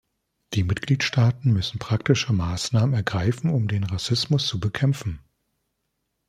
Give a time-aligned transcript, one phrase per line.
[0.55, 5.19] Die Mitgliedstaaten müssen praktische Maßnahmen ergreifen, um den Rassismus zu bekämpfen.